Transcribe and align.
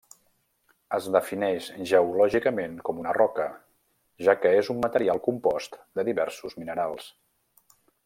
Es 0.97 1.09
defineix 1.15 1.67
geològicament 1.91 2.73
com 2.89 3.03
una 3.03 3.13
roca, 3.19 3.47
ja 4.29 4.37
que 4.41 4.57
és 4.63 4.75
un 4.75 4.83
material 4.89 5.25
compost 5.31 5.79
de 6.01 6.11
diversos 6.13 6.61
minerals. 6.65 7.13